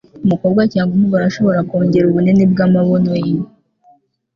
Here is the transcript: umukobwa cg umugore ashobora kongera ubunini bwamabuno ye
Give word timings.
umukobwa 0.25 0.61
cg 0.71 0.79
umugore 0.97 1.23
ashobora 1.25 1.65
kongera 1.69 2.05
ubunini 2.07 2.43
bwamabuno 2.51 3.13
ye 3.25 3.33